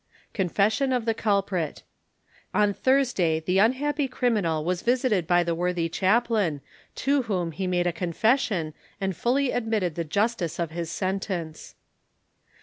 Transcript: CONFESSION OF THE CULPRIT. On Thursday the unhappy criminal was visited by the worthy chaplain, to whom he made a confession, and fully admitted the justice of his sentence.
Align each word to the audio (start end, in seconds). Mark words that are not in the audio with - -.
CONFESSION 0.33 0.91
OF 0.93 1.05
THE 1.05 1.13
CULPRIT. 1.13 1.83
On 2.55 2.73
Thursday 2.73 3.39
the 3.39 3.59
unhappy 3.59 4.07
criminal 4.07 4.65
was 4.65 4.81
visited 4.81 5.27
by 5.27 5.43
the 5.43 5.53
worthy 5.53 5.87
chaplain, 5.89 6.61
to 6.95 7.21
whom 7.29 7.51
he 7.51 7.67
made 7.67 7.85
a 7.85 7.93
confession, 7.93 8.73
and 8.99 9.15
fully 9.15 9.51
admitted 9.51 9.93
the 9.93 10.03
justice 10.03 10.57
of 10.57 10.71
his 10.71 10.89
sentence. 10.89 11.75